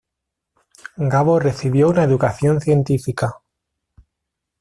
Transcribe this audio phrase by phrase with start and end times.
[0.97, 3.35] Gabo recibió una educación científica.